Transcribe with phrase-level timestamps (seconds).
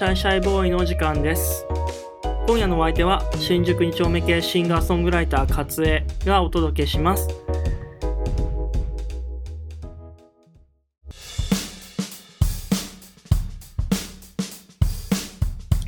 [0.00, 1.66] シャイシャイボーイのお時間です。
[2.46, 7.28] 今夜のお相手は新宿2丁目系シンガーソングライター勝江がお届けします。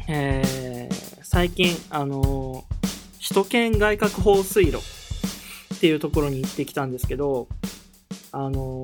[0.09, 2.67] えー、最近あの
[3.15, 4.77] 首都圏外郭放水路
[5.75, 7.49] っていうところに行ってきたんですけど
[8.31, 8.83] あの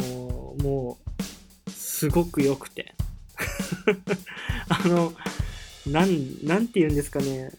[0.62, 0.96] も
[1.66, 2.94] うすごく良くて。
[4.68, 5.12] あの、
[5.86, 7.50] なん、なんて言うんですかね。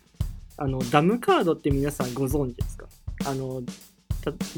[0.58, 2.86] あの、ダムカードって皆さんご存知ですか？
[3.26, 3.64] あの、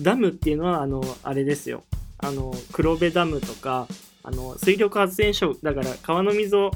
[0.01, 1.83] ダムっていうのは、あの、あれですよ。
[2.17, 3.87] あの、黒部ダムとか、
[4.23, 6.71] あの、水力発電所、だから川の水を、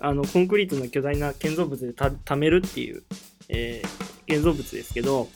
[0.00, 3.02] あの、コンクリートの巨大な建造物でた貯めるっていう、
[3.48, 5.28] えー、建造物ですけど、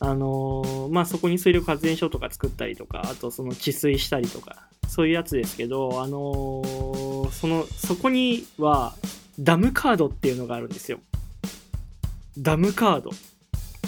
[0.00, 7.01] あのー、まあ、そこに水力発電所とか作ったりとか、あとその治水したりとか、そういうやつですけど、あのー、
[7.32, 8.94] その、そこには、
[9.40, 11.00] ダムカードっていうのがあるんですよ。
[12.38, 13.10] ダムカード。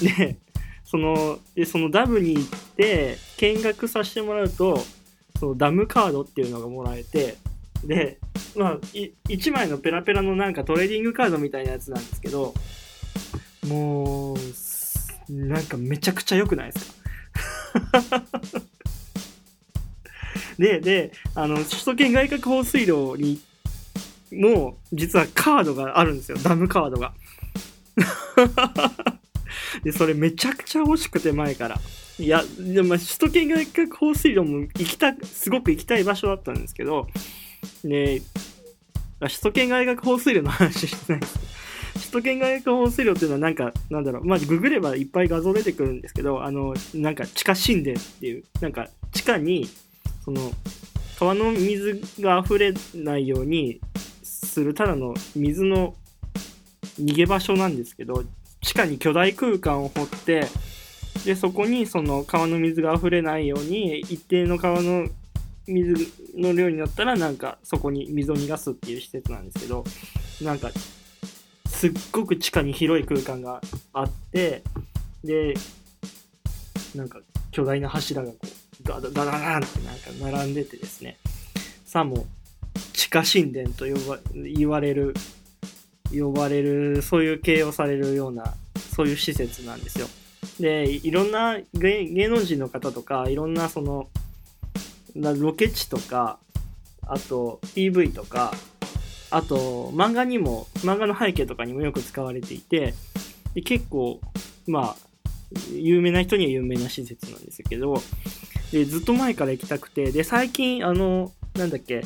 [0.00, 0.36] で、
[0.84, 4.82] その、で、そのダムに行って、見学させてもらうと、
[5.38, 7.36] そのダムカードっていうのがもらえて、
[7.84, 8.18] で、
[8.56, 8.76] まあ、
[9.28, 12.54] 1枚のペラペラのなんかトレーディングカードみたいなやつなんですけど、
[13.66, 14.38] もう、
[15.28, 16.92] なんかめちゃくちゃ良くないです
[18.10, 18.22] か？
[20.58, 23.40] で、で、あの、首都圏外郭放水路に
[24.32, 26.38] も、実はカードがあるんですよ。
[26.38, 27.12] ダムカードが。
[29.82, 31.80] で、それめちゃくちゃ欲しくて前から。
[32.18, 37.08] いや、でも、首都圏外郭放水路も行きた、すごく行きたい場所だったんですけど、
[37.82, 38.22] で、
[39.20, 41.38] 首都圏外郭放水路の話してないです。
[41.94, 49.68] 首都圏外郭放水路っていうのはなんか、なんだろう、まあ、ググればいっぱい画像出てくるんですけど、あの、なんか地下神殿っていう、なんか地下に
[50.24, 50.50] その
[51.18, 53.80] 川の水が溢れないように
[54.22, 55.94] するただの水の
[57.00, 58.24] 逃げ場所なんですけど
[58.60, 60.46] 地下に巨大空間を掘って
[61.24, 65.06] でそこにその川の水が溢れないように一定の川の
[65.66, 65.94] 水
[66.36, 69.84] の量になったらなんかそこに水を逃がすっていう施設なんですけど
[70.42, 70.70] なんか
[71.66, 73.60] すっごく地下に広い空間が
[73.92, 74.62] あって
[75.22, 75.54] で
[76.94, 77.20] なんか
[77.50, 78.46] 巨大な柱がこう
[78.84, 81.16] ガダダダダンってなんか並んでてですね、
[81.84, 82.26] さも
[82.92, 85.14] 地下神殿と呼ば言われる、
[86.12, 88.54] 呼ばれる、そういう形容されるような、
[88.94, 90.06] そういう施設なんですよ。
[90.60, 94.08] で、いろんな芸能人の方とか、いろんなその、
[95.16, 96.38] ロケ地とか、
[97.06, 98.52] あと PV とか、
[99.30, 102.94] あと漫画にも、漫画の背景とかにもよく使われていて、
[103.64, 104.20] 結構、
[104.66, 104.96] まあ、
[105.72, 108.02] 有名な人には有名な施設なんですけど、
[108.74, 112.02] で、ずっと前から行きたくて、で、最近、あの、なんだっけ、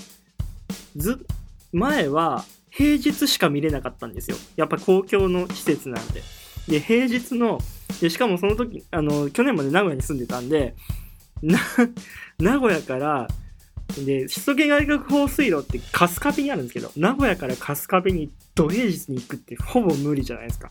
[0.94, 1.24] ず、
[1.72, 4.36] 前は平日しか見れなかったんですよ。
[4.54, 6.22] やっぱ公共の施設なんで。
[6.68, 7.58] で、平日の、
[8.02, 10.74] で、しかもその時、あの、去年まで名古屋に住んでたんで、
[11.42, 11.58] な、
[12.38, 13.28] 名古屋から、
[14.04, 20.70] で、首都圏外国放水路って春日部にあるんですけど、名古屋から春日部に土平日に行くってほぼ無理じゃないですか。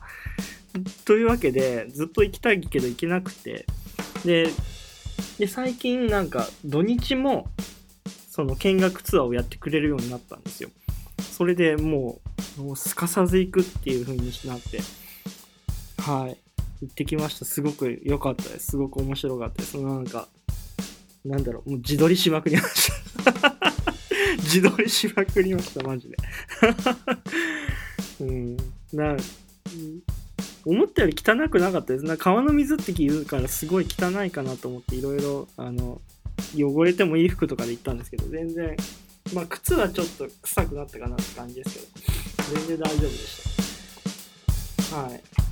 [1.05, 3.65] というわけで、ずっと行きたいけど行けなくて、
[4.23, 4.51] で、
[5.39, 7.47] で、最近なんか土日も
[8.29, 10.69] その見学ツアーをやってくれるようになったんですよ。
[11.19, 12.19] それでも
[12.57, 14.79] う、もうすかさず行くっていう風になって、
[16.01, 16.37] はい。
[16.81, 17.45] 行ってきました。
[17.45, 18.67] すごく良かったです。
[18.67, 19.71] すごく面白かったです。
[19.71, 20.27] そのなんか、
[21.25, 22.91] なんだろう、もう自撮りしまくりまし
[23.23, 23.33] た。
[24.43, 26.17] 自撮りしまくりました、マジで。
[28.21, 28.57] うん。
[28.93, 29.17] な、
[30.69, 32.05] 思ったより汚くなかったです。
[32.05, 36.01] な川の水って言うからすごい汚いかなと思っていろいろあの
[36.55, 38.75] 汚れてもいい服とかで行ったんですけど全然
[39.33, 42.01] まあ靴はちょっと臭くなったかなって感じです
[42.45, 44.97] けど全然大丈夫でした。
[44.97, 45.46] はい。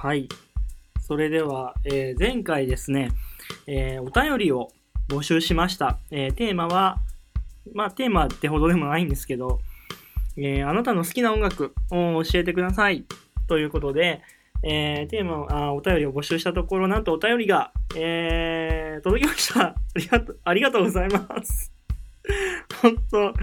[0.00, 0.28] はい。
[1.00, 3.10] それでは、えー、前回ですね、
[3.66, 4.70] えー、お便りを
[5.08, 5.98] 募集しました。
[6.12, 6.98] えー、テーマは、
[7.74, 9.58] まあ、テーマってほどでもないんですけど、
[10.36, 13.06] えあなたの好きな音楽を教えてください。
[13.48, 14.22] ということで、
[14.62, 19.60] えテーマあ、お便りを募集したところ、なんとお便りが、え届きました。
[19.64, 21.72] ありがとう、ありがとうございます。
[22.82, 23.34] 本当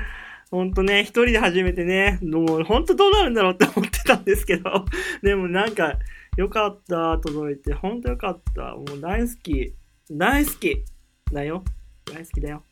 [0.51, 4.85] ほんとね、一人で初めてね、もうほんとどうなるんだろうって思ってたんですけど、
[5.23, 5.97] でもなんか、
[6.37, 7.73] よかった、届いて。
[7.73, 8.75] ほんとよかった。
[8.75, 9.73] もう大好き。
[10.11, 10.83] 大好き
[11.31, 11.63] だよ。
[12.05, 12.63] 大好きだよ。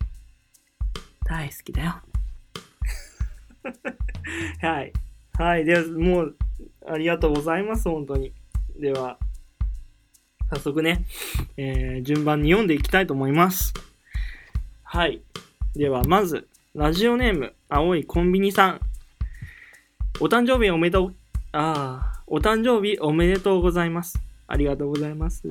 [1.25, 2.01] 大好きだよ。
[4.61, 4.93] はい。
[5.33, 5.65] はい。
[5.65, 6.37] では、もう、
[6.85, 8.33] ありがとうございます、本当に。
[8.79, 9.17] では、
[10.51, 11.05] 早速ね、
[11.57, 13.73] えー順番に読んでいきたいと思います。
[14.83, 15.21] はい。
[15.75, 18.81] では、まず、ラジオネーム、青いコンビニさん。
[20.19, 21.15] お誕生日おめでとう、
[21.51, 24.19] ああ、お誕生日おめでとうございます。
[24.47, 25.43] ありがとうございます。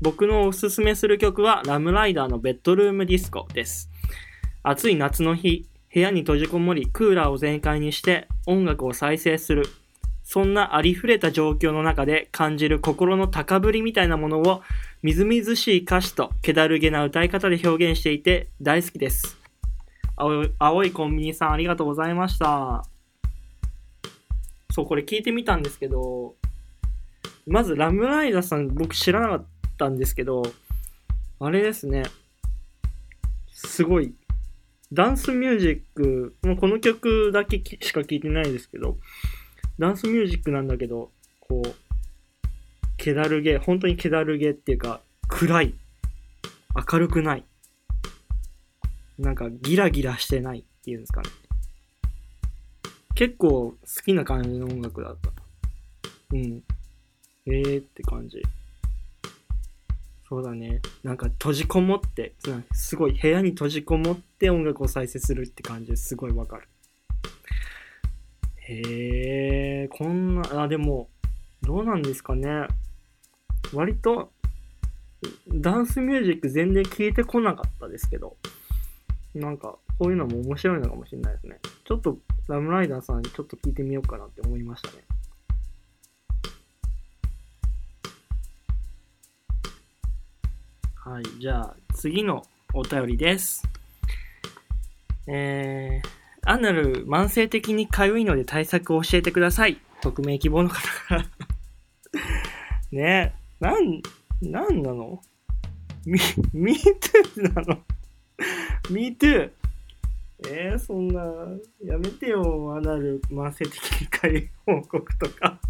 [0.00, 3.90] 僕のおすすめする曲は、ラムライダーのベッドルームディスコです。
[4.62, 9.64] 暑い夏の日、部屋に閉じこもり、クーラーを全開にして音楽を再生する。
[10.22, 14.62] そんなありふれた状況の中で感じる心の高ぶりみたいなものを
[15.02, 19.41] みずみずしい歌詞と気だるげな歌い方で表現していて大好きです。
[20.16, 22.84] 青い青いコンビニさんありがとうございました。
[24.70, 26.34] そう、これ聞いてみたんですけど、
[27.46, 29.44] まずラムライダーさん僕知らなかっ
[29.78, 30.42] たんですけど、
[31.40, 32.04] あれですね。
[33.48, 34.14] すごい。
[34.92, 38.98] ダンスミュージック、もうこの曲だけしか聞いてないですけど、
[39.78, 41.10] ダンスミュージックなんだけど、
[41.40, 41.74] こう、
[42.98, 45.74] 気だるげ、本当に気だるげっていうか、暗い。
[46.92, 47.44] 明るくない。
[49.18, 51.30] なんかギラギラしてないっていうんですかね。
[53.14, 55.30] 結構好きな感じの音楽だった。
[56.32, 56.62] うん。
[57.46, 58.42] えーって感じ。
[60.28, 60.80] そうだね。
[61.02, 62.34] なんか閉じこもって、
[62.72, 66.68] すごい部屋に閉じこもって音楽を再生するって感じですごいわかる。
[68.56, 71.10] へえ、こんな、あ、でも、
[71.60, 72.66] どうなんですかね。
[73.74, 74.32] 割と、
[75.48, 78.36] ダンスミュージック全然聞いてこなかったですけど、
[79.34, 81.58] なんか、こういうのも面白いのかもしれないですね。
[81.84, 82.18] ちょっと、
[82.48, 85.04] ラムライダーさんにちょっと聞いてみようかなって思いましたね。
[90.96, 92.44] はい、じゃあ、次の
[92.74, 93.68] お便りです。
[95.26, 99.80] えー、アナル慢性的に痒いので対策を教えてください。
[100.00, 101.24] 匿名希望の方から。
[102.92, 104.02] ねえ、なん、
[104.42, 105.20] なんなの？
[106.04, 106.18] み、
[106.52, 107.82] me too なの？
[108.92, 109.50] ?me too!
[110.48, 111.22] えー、そんな、
[111.84, 115.60] やめてよ、アナル慢性的に痒い報告とか。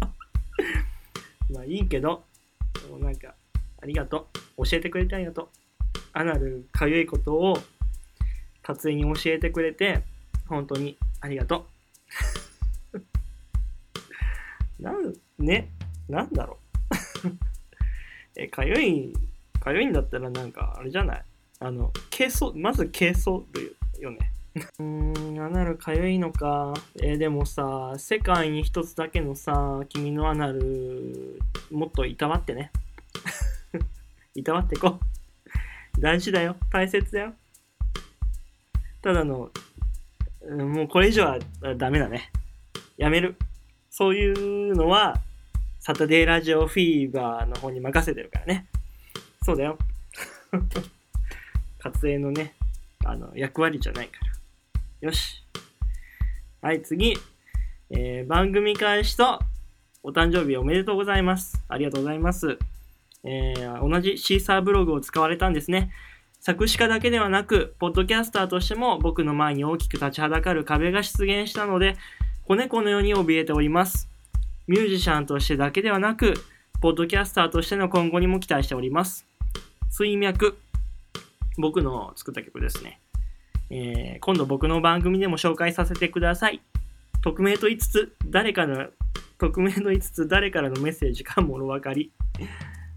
[1.53, 2.23] まあいいけど、
[2.73, 3.35] でもなんか、
[3.81, 4.65] ありがとう。
[4.65, 5.49] 教えてくれてありがとう。
[6.13, 7.57] アナル痒いことを、
[8.63, 10.01] 達也に教えてくれて、
[10.47, 11.67] 本当にありがと
[12.93, 12.99] う。
[14.81, 15.69] なん、ね、
[16.09, 16.57] なんだろ
[17.25, 17.27] う。
[18.41, 19.13] え、かゆい、
[19.59, 21.25] かゆいんだったらなんか、あれじゃない？
[21.63, 24.33] あの、軽装、まず軽装るよね。
[24.79, 26.73] うーん、アナルかゆいのか。
[27.01, 31.39] えーでもさ、世界に一つだけのさ、君のアナル、
[31.71, 32.69] もっといたわってね。
[34.35, 34.99] いたわってこ
[35.97, 36.01] う。
[36.01, 36.57] 大事だよ。
[36.69, 37.33] 大切だよ。
[39.01, 39.49] ただの、
[40.49, 41.39] もうこれ以上は
[41.77, 42.29] ダメだね。
[42.97, 43.37] やめる。
[43.89, 45.21] そういうのは、
[45.79, 48.67] サタデーラジオフィーバーの方に任せてるからね。
[49.43, 49.77] そうだよ。
[51.83, 52.53] 活営のね、
[53.05, 54.19] あの、役割じゃないか
[55.01, 55.09] ら。
[55.09, 55.43] よし。
[56.61, 57.17] はい、次。
[57.89, 59.39] えー番組開始と、
[60.01, 61.61] お誕生日おめでとうございます。
[61.67, 62.57] ありがとうございます。
[63.25, 65.91] えー同じシーサーブログを使われたんですね。
[66.39, 71.97] 作詞家だけではなく、ポッドキャスターとしても僕の前に大きく立ちはだかる壁が出現したので、
[72.45, 74.07] 子猫のように怯えております。
[74.67, 76.33] ミュージシャンとしてだけではなく、
[76.81, 79.25] ポッドキャスターとしての今後にも期待しております。
[79.89, 80.57] 水脈。
[81.57, 82.99] 僕の作った曲ですね。
[83.69, 86.61] えー今度僕の番組でも紹介させてください。
[87.21, 88.87] 匿名と言いつつ、誰かの、
[89.37, 92.11] 匿名と言いつつ、誰からのメッセージかもろ分かり。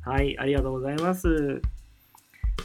[0.04, 1.62] はい、ありがとうございます。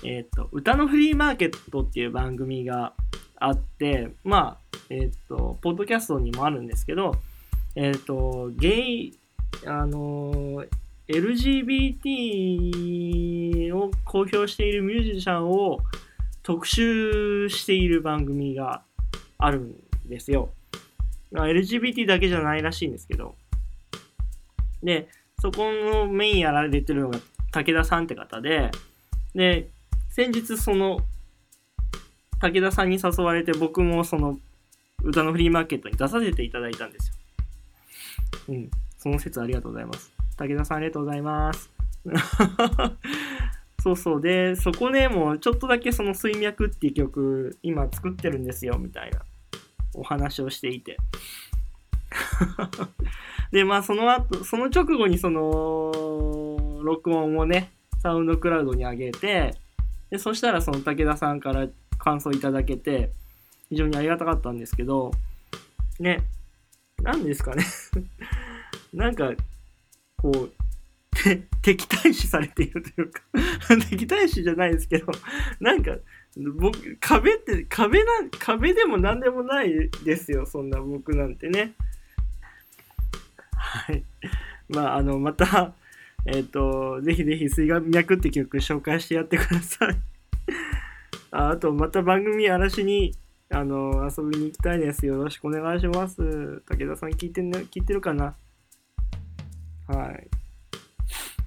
[0.04, 2.94] えっ、と、歌のフリーマーケットっていう番組が
[3.36, 7.16] あって、まあ、えっ、と、ポッドキャストにもあるんですけど、
[7.76, 9.18] えっ、と、ゲイ、
[9.66, 10.66] あの
[11.12, 15.80] LGBT を公表しているミュージシャンを
[16.44, 18.82] 特集している番組が
[19.38, 19.76] あるん
[20.08, 20.50] ですよ。
[21.32, 23.36] まあ LGBT だけじゃないらしいんですけど。
[24.84, 25.08] で、
[25.40, 27.20] そこのメインやられてるのが
[27.52, 28.72] 武田さんって方で、
[29.36, 29.70] で、
[30.10, 31.00] 先日その、
[32.40, 34.40] 武田さんに誘われて僕もその
[35.04, 37.16] 歌のフリーマーケットに出させていただいたんですよ。
[38.50, 38.72] うん。
[38.98, 40.21] その説ありがとうございます。
[40.48, 41.70] 武田さんありがとうございます。
[43.82, 44.22] そうそう。
[44.22, 49.20] で、そこでもうちょっとだけその水脈っていう曲今作ってるんですよみたいな
[49.94, 50.98] お話をしていて。
[53.52, 59.56] で、まあその後、その直後にその、録音をね、サウンドクラウドに上げて、
[60.10, 61.68] で、そしたらその武田さんから
[62.00, 63.12] 感想いただけて、
[63.70, 65.12] 非常にありがたかったんですけど、
[66.00, 66.24] ね、
[67.02, 67.64] 何ですかね
[68.94, 69.32] なんか、
[70.22, 70.52] こう、
[71.62, 73.22] 敵対視されているというか
[73.90, 75.12] 敵対視じゃないですけど、
[75.60, 75.98] なんか、
[76.38, 81.74] 僕、壁って、壁な、壁でも何でもないですよ、そんな僕なんてね。
[83.52, 84.04] はい。
[84.70, 85.74] まあ、あの、また、
[86.26, 89.96] えっ、ー、と、ぜひぜひ水脈って曲紹介してやってください
[91.32, 91.50] あ。
[91.50, 93.16] あと、また番組荒らしに、
[93.50, 95.06] あの、遊びに行きたいです。
[95.06, 96.62] よろしくお願いします。
[96.66, 98.36] 武田さん聞いて、ね、聞いてるかな？
[99.92, 100.12] は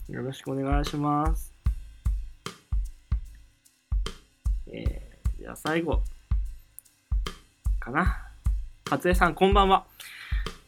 [0.08, 0.12] い。
[0.12, 1.52] よろしくお願いします。
[4.66, 6.02] えー、じゃあ最後。
[7.80, 8.28] かな。
[8.90, 9.86] 勝江さん、こんばんは。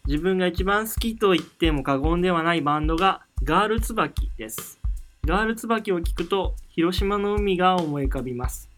[0.07, 4.79] 自分が一番好きと言っても過言ではないバンドがガールツバキです。
[5.27, 8.71] ガールツバキを聞くと広島の海が思い浮かびます。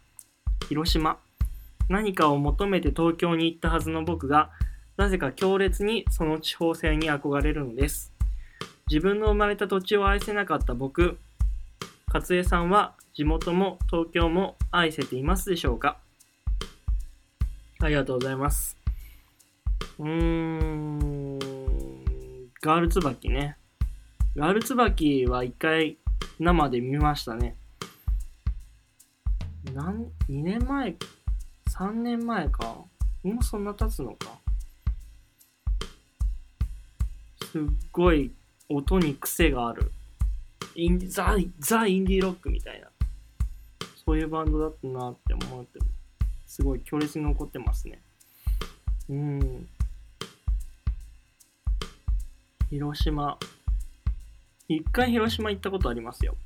[0.67, 1.19] 広島。
[1.87, 4.49] 何かを求めて東京に行ったはずの僕が、
[4.97, 8.11] なぜか強烈にその地方性に憧れるのです。
[8.89, 11.19] 自分の生まれた土地を愛せなかった僕、
[12.11, 15.99] 勝江さんは地元も東京も愛せていますでしょうか？
[17.81, 18.75] ありがとうございます。
[19.99, 21.39] うーん、
[22.61, 23.57] ガールツバキね。
[24.35, 25.97] ガールツバキは一回
[26.39, 27.55] 生で見ましたね。
[29.73, 30.95] なん、2年前、
[31.69, 32.63] 3年前か。
[33.21, 34.39] もうそんな経つのか。
[37.51, 38.31] すっごい
[38.69, 39.91] 音に癖がある。
[40.75, 42.87] インザ、ザ・インディーロックみたいな。
[44.05, 45.79] そういうバンドだったなって思って、
[46.45, 48.01] すごい強烈に残ってますね。
[49.09, 49.67] うん。
[52.69, 53.37] 広島。
[54.67, 56.37] 一回広島行ったことありますよ。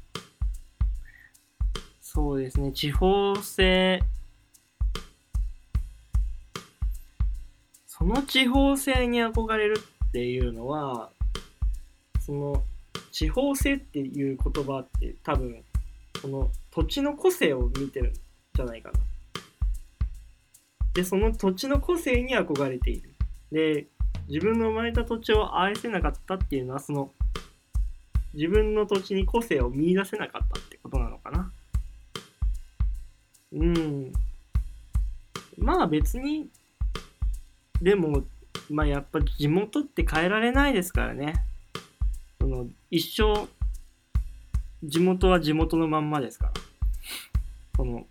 [2.00, 4.02] そうですね、地方性。
[7.88, 11.13] その地方性に憧れるっていうのは、
[12.26, 12.64] その
[13.12, 15.64] 地方性っていう言葉って多分、
[16.22, 19.00] その土地の個性を見てるんじゃないかな。
[20.94, 23.14] で、その土地の個性に憧れている。
[23.52, 23.88] で、
[24.28, 27.12] 自分の生まれた土地を愛せなかったっていうのは、その、
[28.34, 31.52] 自分の土地に個性を見出せなかったってことなのかな。
[33.54, 34.14] うん。
[35.58, 36.50] まあ別に、
[37.82, 38.24] でも、
[38.70, 41.44] まあやっぱ地元って変えられないですからね。
[42.44, 43.48] その、一生、
[44.84, 46.54] 地元は地元のまんまですから。
[47.78, 48.06] その、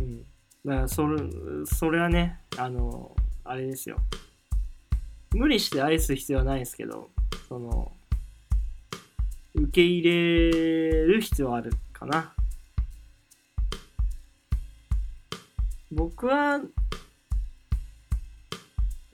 [0.00, 0.22] うん。
[0.64, 1.18] だからそれ、
[1.66, 3.14] それはね、あの、
[3.44, 3.98] あれですよ。
[5.32, 7.10] 無理して愛す必要はないですけど、
[7.50, 7.92] その、
[9.52, 12.32] 受け入れる必要はあるかな。
[15.92, 16.62] 僕は、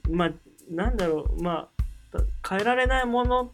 [0.09, 0.31] まあ、
[0.69, 1.67] なんだろう、ま
[2.13, 3.51] あ、変えられないもの、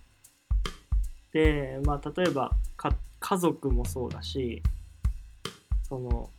[1.85, 4.61] まあ、例えばか、家族もそうだし、
[5.83, 6.29] その、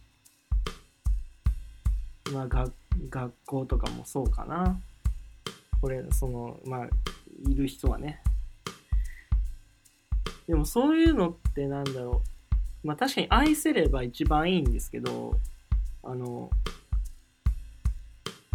[2.32, 2.70] まあ、が
[3.10, 4.80] 学校とかもそうかな。
[5.80, 6.88] これ、その、まあ、
[7.48, 8.22] いる人はね。
[10.46, 12.22] でもそういうのってなんだろ
[12.84, 12.86] う。
[12.86, 15.38] まあ確かに愛せれば一番いいんですけど、
[16.02, 16.50] あの、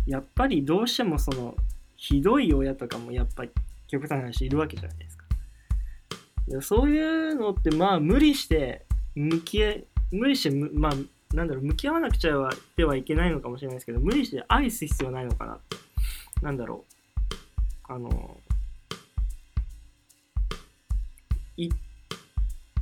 [0.05, 1.55] やっぱりどうしてもその、
[1.97, 3.51] ひどい親とかもやっぱり
[3.87, 5.08] 極端な話いるわけじゃない
[6.49, 6.75] ですか。
[6.75, 10.93] そういうのってまあ無理して向き合い、無理してまあ
[11.33, 15.77] なんだろう、向き合わなくちゃではいけないのかもしれないですけど、無理して愛す必要ないのかなって。
[16.41, 16.85] なんだろ
[17.89, 17.93] う。
[17.93, 18.39] あの、
[21.55, 21.69] い、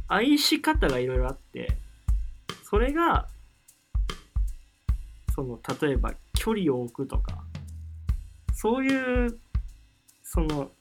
[0.08, 1.78] 愛し方がいろいろあって、
[2.64, 3.28] それが、
[5.36, 7.44] その、例えば距離を置くとか、
[8.54, 9.38] そういう、
[10.24, 10.72] その、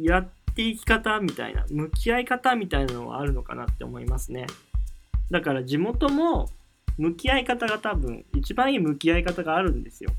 [0.00, 4.46] やっていき方みたいな、向き合い方みたいなのはあるのかなって思いますね。
[5.30, 6.48] だから地元も
[6.98, 10.10] 向き合い方が多分一番いい向き合い方があるんですよ。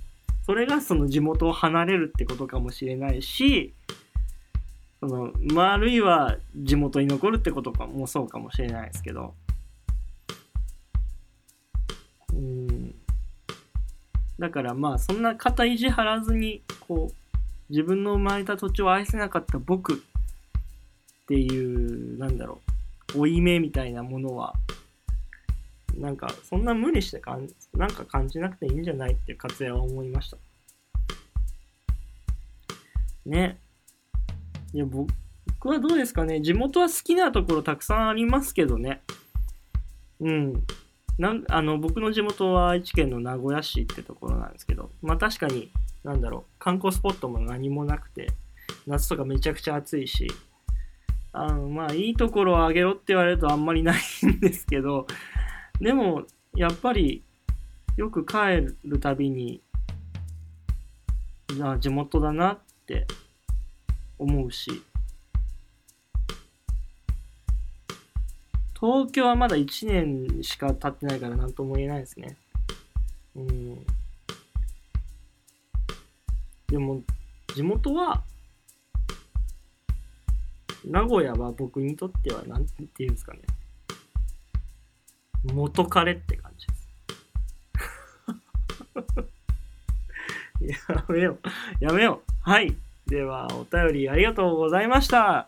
[0.45, 3.73] それがその地元を離れるってことかもしれないし、
[4.99, 9.33] その、まあ、あるいは地元に残るってことかもそうかもしれないですけど、
[12.33, 12.95] うん。
[14.39, 17.26] だからまあ、そんな肩意地張らずに、こう、
[17.69, 19.97] 自分の生まれた土地を愛せなかった僕っ
[21.27, 22.61] ていう、なんだろ
[23.15, 24.53] う、負い目みたいなものは、
[25.95, 30.37] なんか、そんな無理してかん、なんか感じなくていいんじゃないって活也は思いました。
[33.25, 33.57] ね。
[34.73, 35.09] いや、僕
[35.65, 36.41] はどうですかね。
[36.41, 39.01] 地元は好きなところたくさんありますけどね。
[40.19, 40.63] うん。
[41.17, 45.71] なんあの僕の地元は愛知県の名古屋市ってところなんですけど、まあ確かに、
[46.07, 48.31] なんだろう、観光スポットも何もなくて、
[48.87, 50.31] 夏とかめちゃくちゃ暑いし、
[51.33, 55.05] あのまあいいところをあげろって言われるとあんまりないんですけど、
[55.81, 56.23] でも
[56.55, 57.23] やっぱり
[57.97, 59.61] よく帰るたびに、
[61.61, 63.05] あ地元だなって
[64.17, 64.81] 思うし、
[68.79, 72.37] 東京はまだ1年しか経ってないから何とも言えないですね。
[73.35, 73.85] うん。
[76.69, 77.01] でも、
[77.55, 78.23] 地元は、
[80.85, 83.39] 名古屋は僕にとっては何て言うんですかね。
[85.53, 86.73] 元彼って感じで
[90.73, 90.87] す。
[90.97, 91.37] やめよ
[91.81, 91.85] う。
[91.85, 92.31] やめよう。
[92.41, 92.75] はい。
[93.05, 95.47] では、お便りありがとうございました。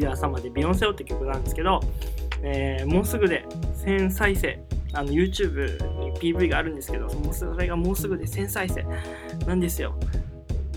[0.00, 1.80] で朝までビヨンセオって曲なんですけど、
[2.42, 3.44] えーもうすぐで
[3.84, 4.60] 1000再生、
[4.92, 8.86] あの YouTube に PV があるんですけど、もうそれがもうすぐで1000再生
[9.46, 9.94] なんですよ。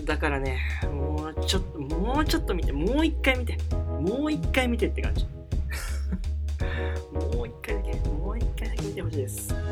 [0.04, 0.58] だからね、
[0.92, 3.56] もうちょっと、もうちょっと見て、もう一回見て、
[4.00, 5.26] もう一回見てって感じ。
[7.12, 9.54] もう一回だけ、もう一回だけ見てほしいです。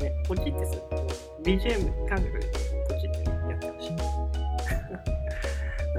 [0.00, 0.82] ね、ポチってする。
[1.42, 2.69] BGM 感覚で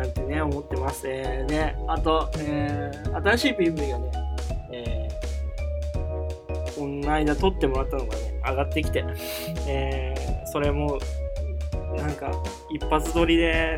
[0.02, 1.04] なんてね、思ってます。
[1.06, 4.12] えー、ね、あと、えー、新しい PV がね、
[4.72, 9.06] えー、この間撮ってもらったのがね、上がってきて、
[9.68, 10.98] えー、それも、
[11.96, 12.32] なんか、
[12.72, 13.76] 一発撮りで、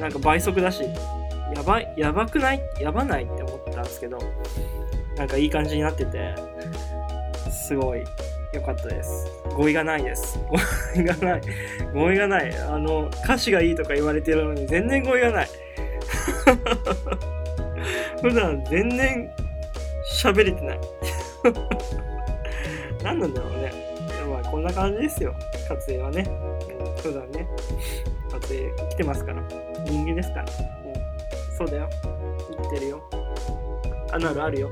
[0.00, 0.82] なんか倍速だし、
[1.54, 4.18] やばい、やばくないやばないって思ったんですけど、
[5.16, 6.34] なんかいい感じになってて、
[7.52, 8.02] すごい
[8.52, 9.26] 良かったです。
[9.56, 10.38] 語彙がないです。
[10.48, 10.58] 語
[11.00, 11.42] 彙がない。
[11.94, 12.54] 語彙がない。
[12.56, 15.48] あの、歌詞がいいとか言われてるのに全然語彙がない。
[18.20, 19.28] 普段全然
[20.22, 20.80] 喋れてない。
[23.02, 23.72] 何なんだろうね。
[24.30, 25.34] まあこんな感じですよ。
[25.66, 26.24] 撮影はね。
[26.28, 26.32] う
[26.90, 27.46] ん、普段ね。
[28.30, 29.42] 撮影来てますから。
[29.86, 30.42] 人間ですから。
[30.42, 30.48] うん、
[31.56, 31.88] そうだよ。
[32.56, 33.02] 生きてるよ。
[34.12, 34.70] アナルあるよ。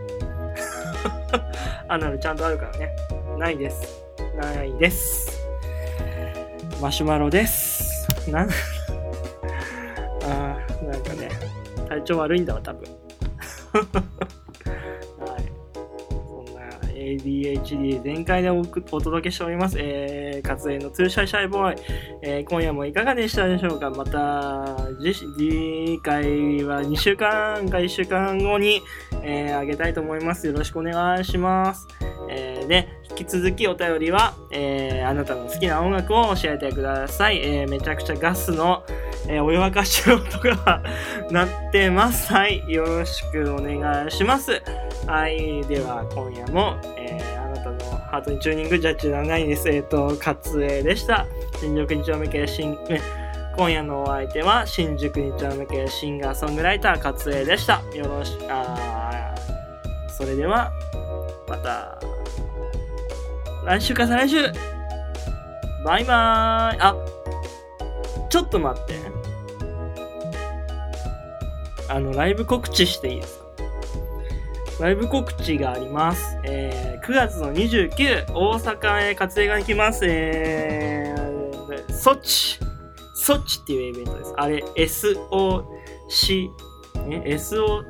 [1.89, 2.95] アナルちゃんとあるからね。
[3.41, 4.05] ないです。
[4.37, 5.41] ないです。
[6.79, 8.31] マシュマロです。
[8.31, 8.51] なん、
[10.29, 11.31] あーなんかね、
[11.89, 12.87] 体調悪いんだわ、多分。
[17.23, 18.65] ADHD 全開でおお
[19.01, 19.77] 届けしております。
[19.79, 21.83] えー、活演のツーシャイシャイボーイ。
[22.23, 23.91] えー今夜もいかがでしたでしょうか？
[23.91, 28.81] また、次次回は2週間か1週間後に、
[29.23, 30.47] えーあげたいと思います。
[30.47, 31.87] よろしくお願いします。
[32.29, 37.39] えーで、引き続きお便りは、えーあなたの好きな音楽を教えてください。
[37.39, 38.85] えーめちゃくちゃガスの、
[39.27, 40.83] えーお湯沸かしの音が
[41.31, 42.33] 鳴ってます。
[42.33, 42.63] はい。
[42.69, 44.63] よろしくお願いします。
[45.07, 45.63] はい。
[45.65, 49.69] では、今夜も、えーあなたのハートにチューニングジャッジ7位です。
[49.69, 51.27] えっ、と、勝栄でした。
[51.59, 52.77] 新宿二丁目系新、
[53.57, 57.83] 今夜のお相手は新宿二丁目系シンガーソングライター勝栄でした。
[57.95, 59.35] よろしく、あ
[60.09, 60.71] それでは、
[61.49, 61.99] また、
[63.65, 64.53] 来週か再来週
[65.85, 66.97] バイバーイあ、
[68.31, 68.95] ちょっと待って。
[71.89, 73.45] あの、ライブ告知していいですか？
[74.85, 76.39] ライブ告知があります。
[76.45, 80.07] えー、9月の29、大阪へ活動が行きます。
[80.07, 82.59] えー、ソチ。
[83.15, 84.33] ソチっていうイベントです。
[84.39, 86.49] あれ、SOC、
[87.11, 87.83] え ?SO、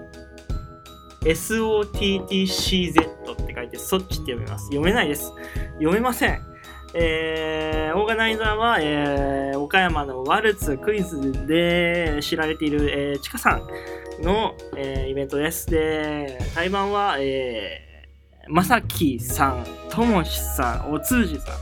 [1.23, 4.65] SOTTCZ って書いて、ソッチって読みます。
[4.65, 5.33] 読めないです。
[5.75, 6.50] 読めません。
[6.93, 15.67] えー、オーガナイザーは、えー、岡山のワルツクイズで知られている、えー、ちかさんの、えーイベントです。
[15.69, 21.53] で、対バンは、えー、まさきさん、ともしさん、おつうじさ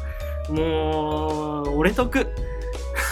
[0.51, 0.55] ん。
[0.55, 2.27] もう、俺得。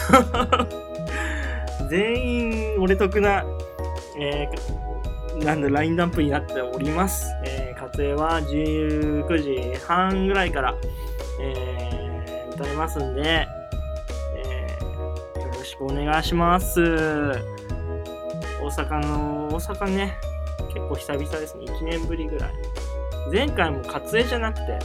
[1.89, 2.27] 全
[2.75, 3.45] 員、俺得な、
[4.19, 7.27] えー、なんだ、ラインナップになっております。
[7.45, 10.75] えー、活影は19時半ぐらいから、
[11.39, 11.96] えー、
[12.57, 13.47] 歌いますんで、
[14.35, 16.81] えー、よろしくお願いします。
[18.59, 20.17] 大阪の、大阪ね、
[20.73, 21.65] 結構久々ですね。
[21.65, 22.53] 1年ぶりぐらい。
[23.31, 24.79] 前回も撮影じゃなくて、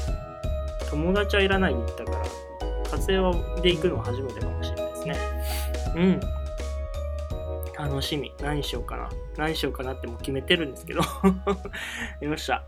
[0.91, 2.25] 友達はいらないで行ったから、
[2.91, 5.17] 撮影で行くのは初めてかもしれないですね。
[5.97, 6.21] うん。
[7.75, 8.35] 楽しみ。
[8.43, 9.09] 何しようかな。
[9.39, 11.01] 何しようかなってもう決めてるんですけど。
[12.21, 12.63] よっしゃ。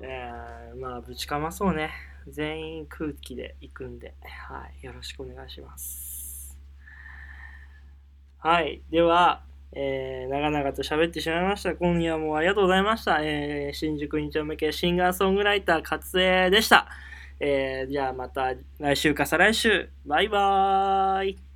[0.00, 1.90] えー、まあ、ぶちかまそうね。
[2.30, 4.86] 全員空気で行くんで、はい。
[4.86, 6.56] よろしくお願いします。
[8.38, 8.82] はい。
[8.90, 11.74] では、えー、長々と喋ってしまいました。
[11.74, 13.18] 今夜もありがとうございました。
[13.20, 16.88] えー、新宿2丁目系シンガーソングライター、勝江でした。
[17.40, 19.90] えー、じゃあまた来週か再来週。
[20.06, 21.47] バイバーイ。